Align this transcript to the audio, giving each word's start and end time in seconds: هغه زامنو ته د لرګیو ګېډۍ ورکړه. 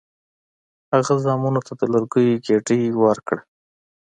هغه 0.93 1.13
زامنو 1.23 1.61
ته 1.67 1.73
د 1.79 1.81
لرګیو 1.93 2.41
ګېډۍ 2.45 2.81
ورکړه. 3.03 3.39